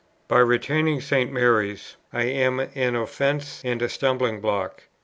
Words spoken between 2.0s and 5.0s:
I am an offence and a stumbling block.